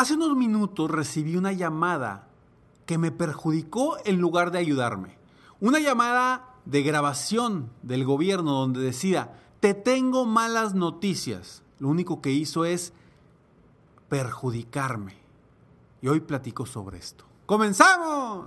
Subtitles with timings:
[0.00, 2.26] Hace unos minutos recibí una llamada
[2.86, 5.18] que me perjudicó en lugar de ayudarme.
[5.60, 11.62] Una llamada de grabación del gobierno donde decía, te tengo malas noticias.
[11.78, 12.94] Lo único que hizo es
[14.08, 15.18] perjudicarme.
[16.00, 17.26] Y hoy platico sobre esto.
[17.44, 18.46] ¡Comenzamos!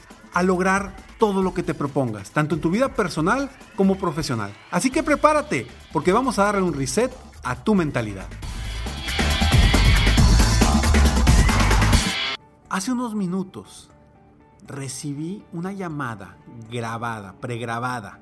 [0.33, 4.53] a lograr todo lo que te propongas, tanto en tu vida personal como profesional.
[4.71, 7.11] Así que prepárate, porque vamos a darle un reset
[7.43, 8.27] a tu mentalidad.
[12.69, 13.89] Hace unos minutos
[14.65, 16.37] recibí una llamada
[16.71, 18.19] grabada, pregrabada,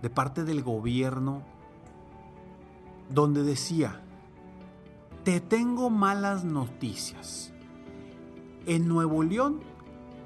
[0.00, 1.42] de parte del gobierno,
[3.08, 4.00] donde decía,
[5.24, 7.52] te tengo malas noticias.
[8.66, 9.60] En Nuevo León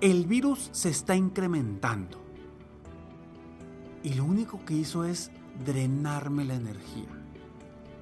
[0.00, 2.22] el virus se está incrementando.
[4.02, 5.30] Y lo único que hizo es
[5.64, 7.08] drenarme la energía.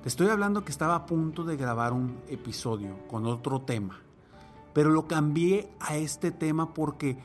[0.03, 4.00] Te estoy hablando que estaba a punto de grabar un episodio con otro tema.
[4.75, 7.16] Pero lo cambié a este tema porque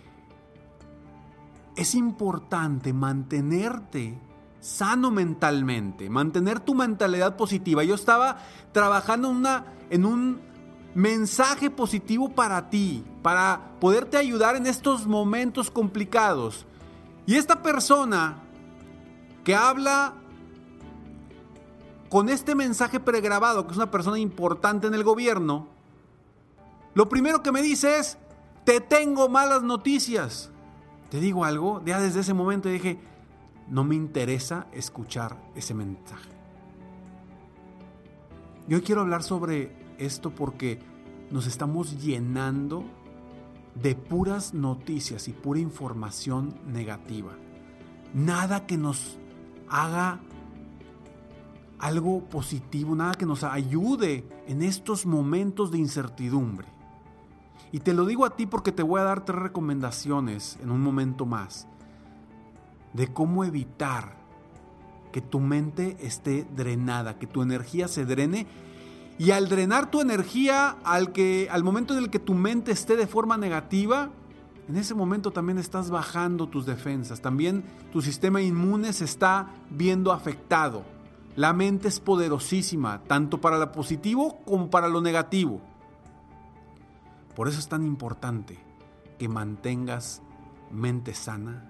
[1.75, 4.17] es importante mantenerte
[4.59, 7.83] sano mentalmente, mantener tu mentalidad positiva.
[7.83, 8.37] Yo estaba
[8.71, 10.48] trabajando una, en un
[10.95, 16.65] mensaje positivo para ti, para poderte ayudar en estos momentos complicados.
[17.25, 18.37] Y esta persona
[19.43, 20.15] que habla
[22.09, 25.67] con este mensaje pregrabado, que es una persona importante en el gobierno,
[26.95, 28.17] lo primero que me dice es,
[28.63, 30.49] te tengo malas noticias.
[31.09, 32.99] Te digo algo, ya desde ese momento dije,
[33.67, 36.29] no me interesa escuchar ese mensaje.
[38.67, 40.79] Yo quiero hablar sobre esto porque
[41.31, 42.83] nos estamos llenando
[43.75, 47.33] de puras noticias y pura información negativa.
[48.13, 49.17] Nada que nos
[49.69, 50.19] haga
[51.77, 56.67] algo positivo, nada que nos ayude en estos momentos de incertidumbre.
[57.71, 60.81] Y te lo digo a ti porque te voy a dar tres recomendaciones en un
[60.81, 61.67] momento más
[62.93, 64.17] de cómo evitar
[65.11, 68.47] que tu mente esté drenada, que tu energía se drene
[69.19, 72.95] y al drenar tu energía, al, que, al momento en el que tu mente esté
[72.95, 74.11] de forma negativa,
[74.69, 80.13] en ese momento también estás bajando tus defensas, también tu sistema inmune se está viendo
[80.13, 80.85] afectado.
[81.35, 85.59] La mente es poderosísima, tanto para lo positivo como para lo negativo.
[87.35, 88.57] Por eso es tan importante
[89.17, 90.21] que mantengas
[90.71, 91.69] mente sana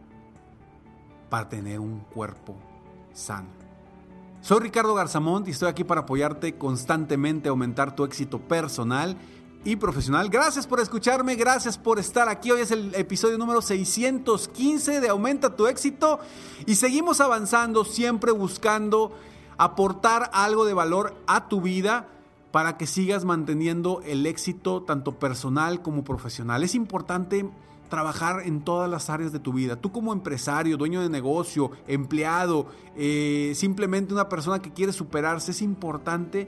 [1.31, 2.55] para tener un cuerpo
[3.11, 3.68] sano.
[4.41, 9.17] Soy Ricardo Garzamont y estoy aquí para apoyarte constantemente a aumentar tu éxito personal
[9.65, 10.29] y profesional.
[10.29, 12.49] Gracias por escucharme, gracias por estar aquí.
[12.49, 16.19] Hoy es el episodio número 615 de Aumenta tu éxito
[16.65, 19.11] y seguimos avanzando, siempre buscando
[19.57, 22.07] aportar algo de valor a tu vida
[22.51, 26.63] para que sigas manteniendo el éxito tanto personal como profesional.
[26.63, 27.49] Es importante
[27.89, 29.75] trabajar en todas las áreas de tu vida.
[29.75, 35.61] Tú como empresario, dueño de negocio, empleado, eh, simplemente una persona que quiere superarse, es
[35.61, 36.47] importante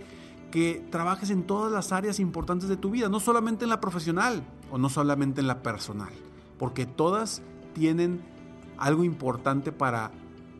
[0.52, 4.44] que trabajes en todas las áreas importantes de tu vida, no solamente en la profesional
[4.70, 6.14] o no solamente en la personal,
[6.60, 7.42] porque todas
[7.74, 8.22] tienen
[8.78, 10.12] algo importante para,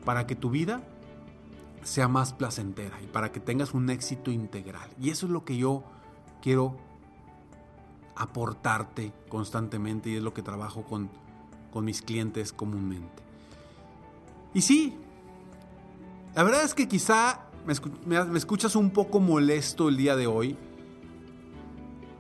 [0.06, 0.82] para que tu vida
[1.84, 4.90] sea más placentera y para que tengas un éxito integral.
[5.00, 5.84] Y eso es lo que yo
[6.42, 6.78] quiero
[8.16, 11.10] aportarte constantemente y es lo que trabajo con,
[11.72, 13.24] con mis clientes comúnmente.
[14.54, 14.96] Y sí,
[16.36, 20.58] la verdad es que quizá me, escuchas un poco molesto el día de hoy.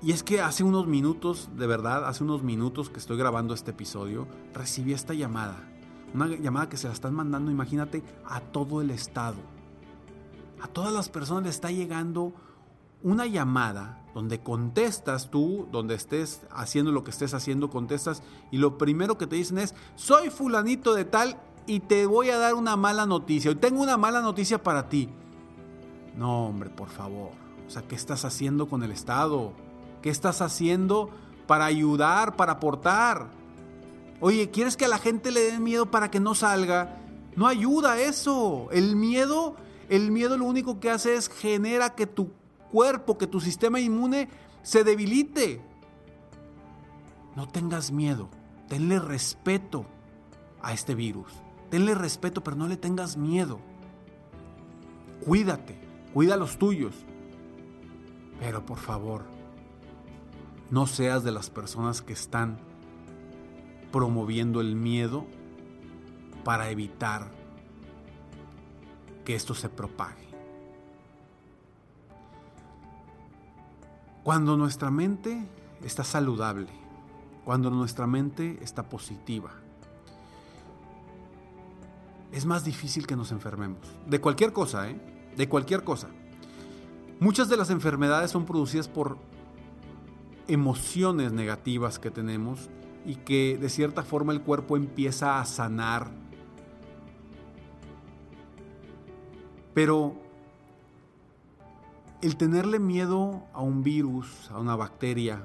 [0.03, 3.71] Y es que hace unos minutos, de verdad, hace unos minutos que estoy grabando este
[3.71, 5.67] episodio, recibí esta llamada.
[6.13, 9.37] Una llamada que se la están mandando, imagínate, a todo el estado.
[10.59, 12.33] A todas las personas le está llegando
[13.03, 18.77] una llamada donde contestas tú, donde estés haciendo lo que estés haciendo, contestas y lo
[18.77, 22.75] primero que te dicen es, soy fulanito de tal y te voy a dar una
[22.75, 23.51] mala noticia.
[23.51, 25.09] Hoy tengo una mala noticia para ti.
[26.15, 27.31] No, hombre, por favor.
[27.67, 29.53] O sea, ¿qué estás haciendo con el Estado?
[30.01, 31.09] ¿Qué estás haciendo
[31.47, 33.29] para ayudar, para aportar?
[34.19, 36.97] Oye, ¿quieres que a la gente le dé miedo para que no salga?
[37.35, 38.67] No ayuda eso.
[38.71, 39.55] El miedo,
[39.89, 42.31] el miedo lo único que hace es genera que tu
[42.71, 44.29] cuerpo, que tu sistema inmune
[44.63, 45.61] se debilite.
[47.35, 48.29] No tengas miedo.
[48.67, 49.85] Tenle respeto
[50.61, 51.31] a este virus.
[51.69, 53.59] Tenle respeto, pero no le tengas miedo.
[55.25, 55.79] Cuídate,
[56.13, 56.95] cuida a los tuyos.
[58.39, 59.23] Pero por favor,
[60.69, 62.57] no seas de las personas que están
[63.91, 65.25] promoviendo el miedo
[66.43, 67.29] para evitar
[69.25, 70.30] que esto se propague.
[74.23, 75.43] Cuando nuestra mente
[75.83, 76.67] está saludable,
[77.43, 79.51] cuando nuestra mente está positiva,
[82.31, 83.79] es más difícil que nos enfermemos.
[84.07, 85.01] De cualquier cosa, ¿eh?
[85.35, 86.07] De cualquier cosa.
[87.19, 89.17] Muchas de las enfermedades son producidas por
[90.47, 92.69] emociones negativas que tenemos
[93.05, 96.11] y que de cierta forma el cuerpo empieza a sanar.
[99.73, 100.20] Pero
[102.21, 105.43] el tenerle miedo a un virus, a una bacteria,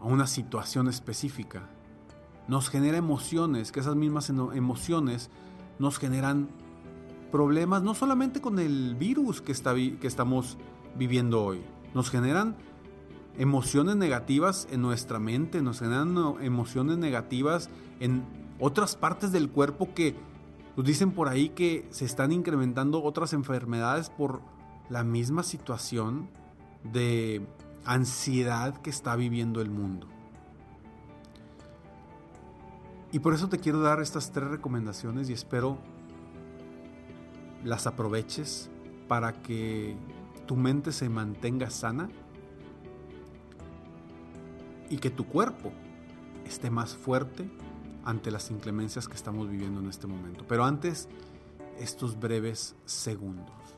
[0.00, 1.68] a una situación específica,
[2.48, 5.30] nos genera emociones, que esas mismas emociones
[5.78, 6.48] nos generan
[7.30, 10.56] problemas no solamente con el virus que, está, que estamos
[10.96, 11.60] viviendo hoy,
[11.94, 12.56] nos generan
[13.36, 18.24] emociones negativas en nuestra mente, nos generan emociones negativas en
[18.58, 20.16] otras partes del cuerpo que
[20.76, 24.40] nos dicen por ahí que se están incrementando otras enfermedades por
[24.88, 26.28] la misma situación
[26.82, 27.46] de
[27.84, 30.06] ansiedad que está viviendo el mundo.
[33.12, 35.78] Y por eso te quiero dar estas tres recomendaciones y espero
[37.64, 38.70] las aproveches
[39.08, 39.96] para que
[40.46, 42.08] tu mente se mantenga sana
[44.90, 45.72] y que tu cuerpo
[46.46, 47.50] esté más fuerte
[48.04, 50.44] ante las inclemencias que estamos viviendo en este momento.
[50.46, 51.08] Pero antes,
[51.78, 53.77] estos breves segundos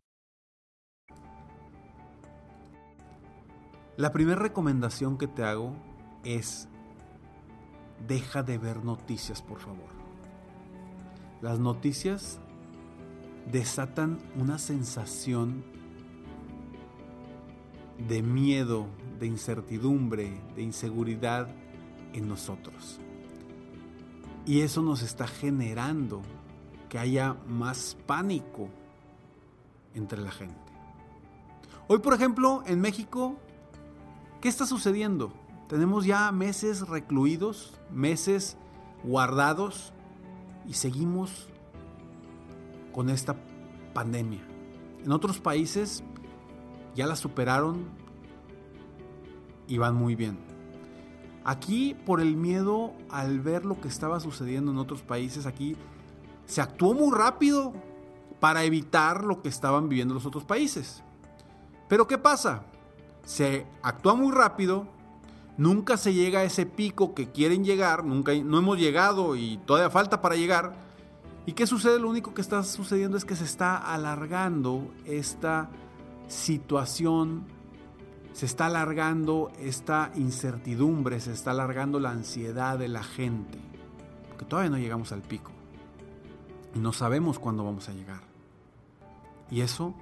[3.97, 5.73] La primera recomendación que te hago
[6.23, 6.67] es
[8.07, 9.89] deja de ver noticias, por favor.
[11.41, 12.39] Las noticias
[13.51, 15.63] desatan una sensación
[18.07, 18.87] de miedo,
[19.19, 21.47] de incertidumbre, de inseguridad
[22.13, 22.99] en nosotros.
[24.45, 26.21] Y eso nos está generando
[26.89, 28.69] que haya más pánico
[29.93, 30.55] entre la gente.
[31.87, 33.37] Hoy, por ejemplo, en México,
[34.41, 35.31] ¿qué está sucediendo?
[35.69, 38.57] Tenemos ya meses recluidos, meses
[39.03, 39.93] guardados
[40.67, 41.47] y seguimos
[42.91, 43.35] con esta
[43.93, 44.41] pandemia.
[45.03, 46.03] En otros países
[46.95, 47.85] ya la superaron
[49.67, 50.37] y van muy bien.
[51.43, 55.75] Aquí, por el miedo al ver lo que estaba sucediendo en otros países, aquí
[56.45, 57.73] se actuó muy rápido
[58.39, 61.03] para evitar lo que estaban viviendo los otros países.
[61.87, 62.63] Pero ¿qué pasa?
[63.23, 64.87] Se actúa muy rápido,
[65.57, 69.89] nunca se llega a ese pico que quieren llegar, nunca no hemos llegado y todavía
[69.89, 70.73] falta para llegar.
[71.45, 71.99] ¿Y qué sucede?
[71.99, 75.69] Lo único que está sucediendo es que se está alargando esta
[76.27, 77.45] situación,
[78.33, 83.59] se está alargando esta incertidumbre, se está alargando la ansiedad de la gente,
[84.29, 85.51] porque todavía no llegamos al pico
[86.73, 88.21] y no sabemos cuándo vamos a llegar.
[89.49, 89.93] Y eso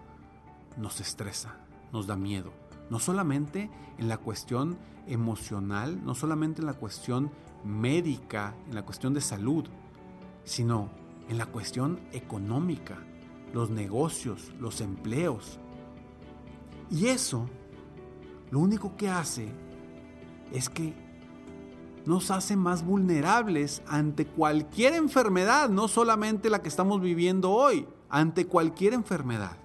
[0.78, 1.56] nos estresa,
[1.92, 2.52] nos da miedo,
[2.90, 4.78] no solamente en la cuestión
[5.08, 7.32] emocional, no solamente en la cuestión
[7.64, 9.66] médica, en la cuestión de salud,
[10.44, 10.90] sino
[11.28, 12.98] en la cuestión económica,
[13.54, 15.60] los negocios, los empleos.
[16.90, 17.48] Y eso
[18.52, 19.52] lo único que hace
[20.52, 20.94] es que
[22.06, 28.48] nos hace más vulnerables ante cualquier enfermedad, no solamente la que estamos viviendo hoy, ante
[28.48, 29.58] cualquier enfermedad.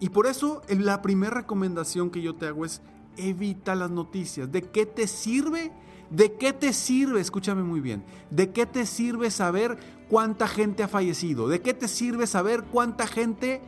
[0.00, 2.80] Y por eso la primera recomendación que yo te hago es
[3.16, 4.50] evita las noticias.
[4.50, 5.72] ¿De qué te sirve?
[6.08, 7.20] ¿De qué te sirve?
[7.20, 8.02] Escúchame muy bien.
[8.30, 9.78] ¿De qué te sirve saber
[10.08, 11.48] cuánta gente ha fallecido?
[11.48, 13.60] ¿De qué te sirve saber cuánta gente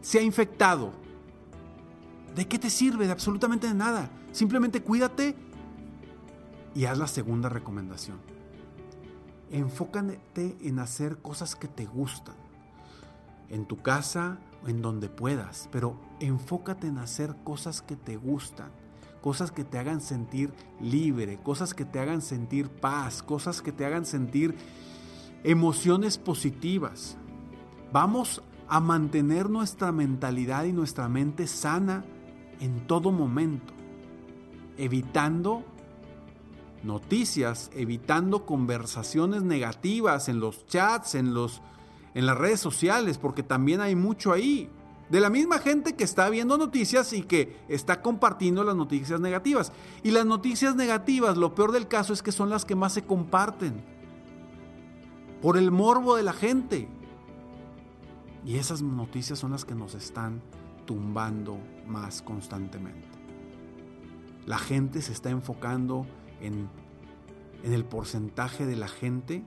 [0.00, 0.92] se ha infectado?
[2.34, 3.06] ¿De qué te sirve?
[3.06, 4.10] De absolutamente nada.
[4.32, 5.36] Simplemente cuídate
[6.74, 8.18] y haz la segunda recomendación.
[9.50, 12.49] Enfócate en hacer cosas que te gustan.
[13.50, 18.70] En tu casa, en donde puedas, pero enfócate en hacer cosas que te gustan,
[19.20, 23.84] cosas que te hagan sentir libre, cosas que te hagan sentir paz, cosas que te
[23.84, 24.56] hagan sentir
[25.44, 27.16] emociones positivas.
[27.92, 32.04] Vamos a mantener nuestra mentalidad y nuestra mente sana
[32.60, 33.72] en todo momento,
[34.76, 35.64] evitando
[36.82, 41.62] noticias, evitando conversaciones negativas en los chats, en los
[42.14, 44.70] en las redes sociales, porque también hay mucho ahí.
[45.08, 49.72] De la misma gente que está viendo noticias y que está compartiendo las noticias negativas.
[50.04, 53.02] Y las noticias negativas, lo peor del caso es que son las que más se
[53.02, 53.82] comparten.
[55.42, 56.88] Por el morbo de la gente.
[58.44, 60.42] Y esas noticias son las que nos están
[60.86, 63.08] tumbando más constantemente.
[64.46, 66.06] La gente se está enfocando
[66.40, 66.68] en,
[67.64, 69.44] en el porcentaje de la gente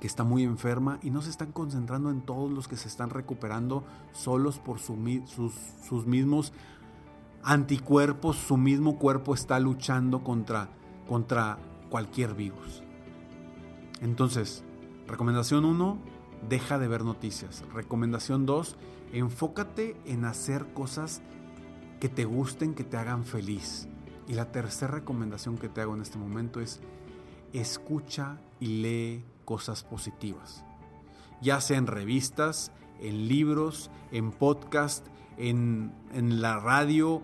[0.00, 3.10] que está muy enferma y no se están concentrando en todos los que se están
[3.10, 5.54] recuperando solos por sus,
[5.88, 6.52] sus mismos
[7.42, 10.68] anticuerpos, su mismo cuerpo está luchando contra,
[11.06, 11.58] contra
[11.90, 12.82] cualquier virus.
[14.00, 14.64] Entonces,
[15.06, 15.98] recomendación 1,
[16.48, 17.64] deja de ver noticias.
[17.72, 18.76] Recomendación 2,
[19.12, 21.22] enfócate en hacer cosas
[22.00, 23.88] que te gusten, que te hagan feliz.
[24.26, 26.80] Y la tercera recomendación que te hago en este momento es
[27.52, 30.64] escucha y lee cosas positivas,
[31.40, 37.22] ya sea en revistas, en libros, en podcast, en, en la radio,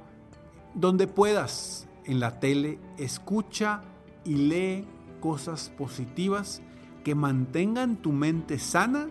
[0.75, 3.83] donde puedas, en la tele, escucha
[4.25, 4.87] y lee
[5.21, 6.63] cosas positivas
[7.05, 9.09] que mantengan tu mente sana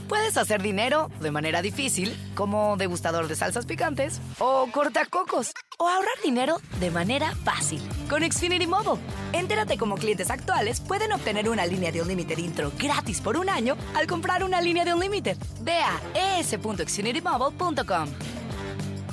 [0.07, 6.15] Puedes hacer dinero de manera difícil, como degustador de salsas picantes, o cortacocos, o ahorrar
[6.23, 9.01] dinero de manera fácil con Xfinity Mobile.
[9.33, 13.49] Entérate cómo clientes actuales pueden obtener una línea de un límite intro gratis por un
[13.49, 15.37] año al comprar una línea de un límite.
[15.61, 18.09] Ve a es.xfinitymobile.com.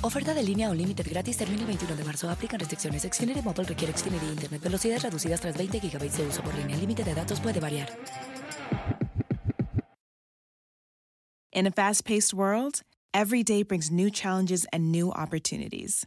[0.05, 2.29] Oferta de línea o límite gratis termina el 21 de marzo.
[2.29, 3.03] Aplican restricciones.
[3.03, 4.61] Xfinity Mobile requiere Xfinity Internet.
[4.61, 6.75] Velocidades reducidas tras 20 GB de uso por línea.
[6.75, 7.89] El límite de datos puede variar.
[11.55, 16.07] In a fast paced world, every day brings new challenges and new opportunities.